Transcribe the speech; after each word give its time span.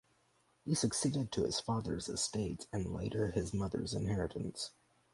He 0.65 0.73
succeeded 0.73 1.31
to 1.31 1.43
his 1.43 1.59
father’s 1.59 2.09
estates 2.09 2.65
and 2.73 2.87
later 2.91 3.27
his 3.33 3.53
mother’s 3.53 3.93
inheritance. 3.93 4.71